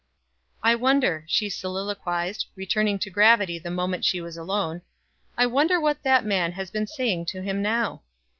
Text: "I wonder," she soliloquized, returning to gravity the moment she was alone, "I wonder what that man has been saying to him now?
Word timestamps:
"I 0.63 0.73
wonder," 0.73 1.25
she 1.27 1.47
soliloquized, 1.47 2.47
returning 2.55 2.97
to 2.97 3.11
gravity 3.11 3.59
the 3.59 3.69
moment 3.69 4.03
she 4.03 4.19
was 4.19 4.35
alone, 4.35 4.81
"I 5.37 5.45
wonder 5.45 5.79
what 5.79 6.01
that 6.01 6.25
man 6.25 6.53
has 6.53 6.71
been 6.71 6.87
saying 6.87 7.27
to 7.27 7.43
him 7.43 7.61
now? 7.61 8.01